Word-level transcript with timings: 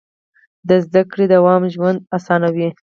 د 0.67 0.69
زده 0.85 1.01
کړې 1.11 1.25
دوام 1.35 1.63
ژوند 1.73 1.99
اسانوي. 2.17 2.69